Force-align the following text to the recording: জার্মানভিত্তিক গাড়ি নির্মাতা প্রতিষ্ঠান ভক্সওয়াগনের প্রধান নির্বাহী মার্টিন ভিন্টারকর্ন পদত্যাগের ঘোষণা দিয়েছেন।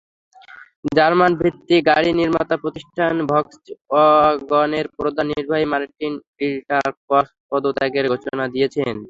জার্মানভিত্তিক 0.97 1.81
গাড়ি 1.87 2.11
নির্মাতা 2.13 2.55
প্রতিষ্ঠান 2.57 3.13
ভক্সওয়াগনের 3.29 4.85
প্রধান 4.97 5.25
নির্বাহী 5.31 5.65
মার্টিন 5.71 6.13
ভিন্টারকর্ন 6.37 7.29
পদত্যাগের 7.49 8.05
ঘোষণা 8.07 8.45
দিয়েছেন। 8.53 8.95